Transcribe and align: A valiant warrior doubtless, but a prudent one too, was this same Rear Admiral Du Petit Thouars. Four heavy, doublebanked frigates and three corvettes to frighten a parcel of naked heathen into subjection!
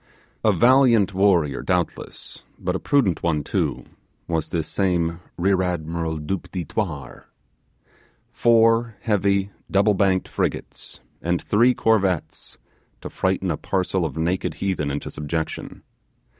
A 0.43 0.51
valiant 0.51 1.13
warrior 1.13 1.61
doubtless, 1.61 2.41
but 2.57 2.75
a 2.75 2.79
prudent 2.79 3.21
one 3.21 3.43
too, 3.43 3.85
was 4.27 4.49
this 4.49 4.67
same 4.67 5.19
Rear 5.37 5.61
Admiral 5.61 6.17
Du 6.17 6.39
Petit 6.39 6.65
Thouars. 6.65 7.25
Four 8.31 8.95
heavy, 9.01 9.51
doublebanked 9.71 10.27
frigates 10.27 11.01
and 11.21 11.39
three 11.39 11.75
corvettes 11.75 12.57
to 13.01 13.11
frighten 13.11 13.51
a 13.51 13.57
parcel 13.57 14.03
of 14.03 14.17
naked 14.17 14.55
heathen 14.55 14.89
into 14.89 15.11
subjection! 15.11 15.83